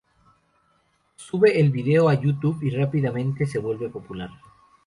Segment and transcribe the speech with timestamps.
[1.15, 4.31] Sube el vídeo a YouTube y rápidamente se vuelve popular.